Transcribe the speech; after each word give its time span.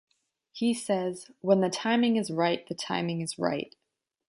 He 0.51 0.73
says, 0.73 1.29
"When 1.41 1.61
the 1.61 1.69
timing 1.69 2.15
is 2.15 2.31
right 2.31 2.67
the 2.67 2.73
timing 2.73 3.21
is 3.21 3.37
right.". 3.37 3.75